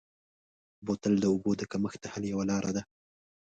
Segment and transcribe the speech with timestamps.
[0.85, 2.83] بوتل د اوبو د کمښت د حل یوه لاره ده.